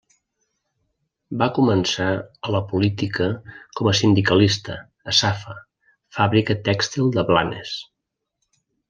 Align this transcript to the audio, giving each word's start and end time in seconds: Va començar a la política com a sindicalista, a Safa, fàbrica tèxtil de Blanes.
Va 1.41 1.47
començar 1.57 2.07
a 2.47 2.55
la 2.55 2.61
política 2.71 3.27
com 3.81 3.89
a 3.91 3.95
sindicalista, 3.99 4.79
a 5.13 5.15
Safa, 5.21 5.55
fàbrica 6.19 6.57
tèxtil 6.71 7.13
de 7.19 7.27
Blanes. 7.29 7.77